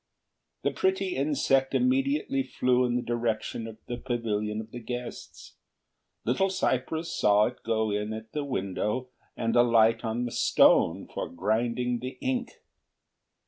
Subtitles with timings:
[0.63, 5.57] The pretty insect immediately flew in the direction of the Pavilion of the guests.
[6.25, 11.29] Little cypress saw it go in at the window and alight on the stone for
[11.29, 12.49] grinding the ink.